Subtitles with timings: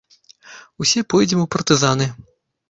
[0.83, 2.09] Усе пойдзем у партызаны!